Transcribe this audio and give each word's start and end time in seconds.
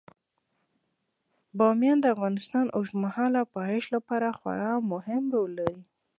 بامیان 1.57 1.97
د 2.01 2.05
افغانستان 2.15 2.63
د 2.67 2.71
اوږدمهاله 2.77 3.41
پایښت 3.55 3.89
لپاره 3.95 4.27
خورا 4.37 4.71
مهم 4.93 5.23
رول 5.35 5.51
لري. 5.59 5.81